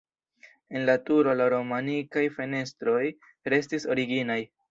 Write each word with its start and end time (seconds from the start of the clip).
En 0.77 0.87
la 0.89 0.95
turo 1.09 1.35
la 1.41 1.47
romanikaj 1.55 2.25
fenestroj 2.39 3.05
restis 3.55 3.89
originaj. 3.97 4.39